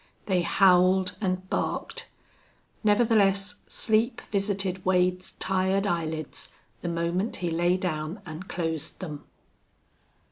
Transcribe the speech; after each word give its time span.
They 0.25 0.41
howled 0.41 1.15
and 1.21 1.47
barked. 1.51 2.09
Nevertheless 2.83 3.53
sleep 3.67 4.19
visited 4.31 4.83
Wade's 4.83 5.33
tired 5.33 5.85
eyelids 5.85 6.49
the 6.81 6.89
moment 6.89 7.35
he 7.35 7.51
lay 7.51 7.77
down 7.77 8.19
and 8.25 8.47
closed 8.47 8.99
them. 8.99 9.25